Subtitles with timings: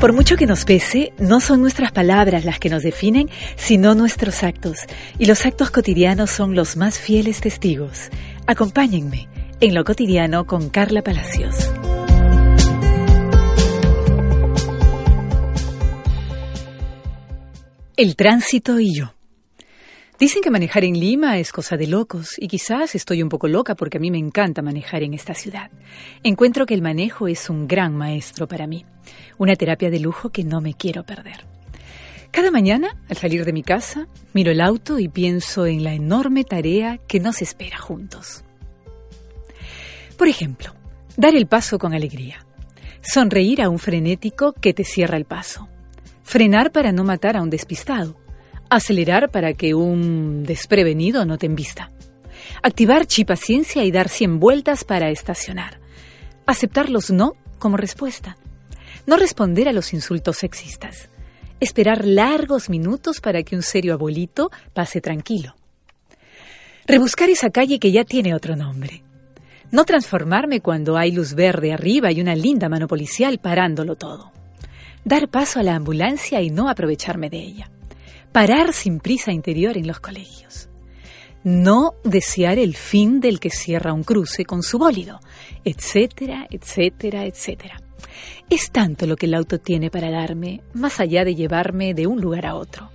[0.00, 4.42] Por mucho que nos pese, no son nuestras palabras las que nos definen, sino nuestros
[4.42, 4.78] actos.
[5.18, 8.08] Y los actos cotidianos son los más fieles testigos.
[8.46, 9.28] Acompáñenme
[9.60, 11.70] en lo cotidiano con Carla Palacios.
[17.98, 19.19] El tránsito y yo.
[20.20, 23.74] Dicen que manejar en Lima es cosa de locos y quizás estoy un poco loca
[23.74, 25.70] porque a mí me encanta manejar en esta ciudad.
[26.22, 28.84] Encuentro que el manejo es un gran maestro para mí,
[29.38, 31.46] una terapia de lujo que no me quiero perder.
[32.30, 36.44] Cada mañana, al salir de mi casa, miro el auto y pienso en la enorme
[36.44, 38.44] tarea que nos espera juntos.
[40.18, 40.74] Por ejemplo,
[41.16, 42.44] dar el paso con alegría,
[43.00, 45.66] sonreír a un frenético que te cierra el paso,
[46.24, 48.20] frenar para no matar a un despistado,
[48.72, 51.90] Acelerar para que un desprevenido no te embista.
[52.62, 55.80] Activar paciencia y dar 100 vueltas para estacionar.
[56.46, 58.36] Aceptar los no como respuesta.
[59.08, 61.10] No responder a los insultos sexistas.
[61.58, 65.56] Esperar largos minutos para que un serio abuelito pase tranquilo.
[66.86, 69.02] Rebuscar esa calle que ya tiene otro nombre.
[69.72, 74.30] No transformarme cuando hay luz verde arriba y una linda mano policial parándolo todo.
[75.04, 77.70] Dar paso a la ambulancia y no aprovecharme de ella
[78.32, 80.68] parar sin prisa interior en los colegios.
[81.42, 85.20] No desear el fin del que cierra un cruce con su bólido,
[85.64, 87.80] etcétera, etcétera, etcétera.
[88.50, 92.20] Es tanto lo que el auto tiene para darme, más allá de llevarme de un
[92.20, 92.90] lugar a otro.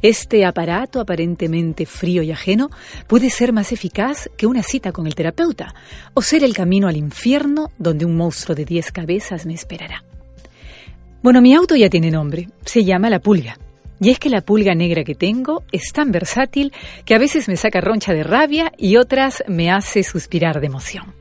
[0.00, 2.70] Este aparato aparentemente frío y ajeno
[3.06, 5.74] puede ser más eficaz que una cita con el terapeuta
[6.14, 10.02] o ser el camino al infierno donde un monstruo de diez cabezas me esperará.
[11.22, 13.58] Bueno, mi auto ya tiene nombre, se llama La Pulga.
[14.02, 16.72] Y es que la pulga negra que tengo es tan versátil
[17.04, 21.14] que a veces me saca roncha de rabia y otras me hace suspirar de emoción.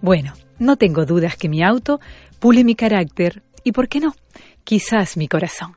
[0.00, 1.98] Bueno, no tengo dudas que mi auto
[2.38, 4.14] pule mi carácter y, ¿por qué no?
[4.62, 5.76] Quizás mi corazón.